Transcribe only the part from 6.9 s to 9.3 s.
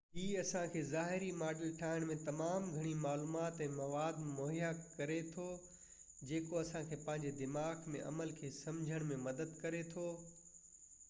کي پنهنجي دماغ ۾ عمل کي سمجهڻ ۾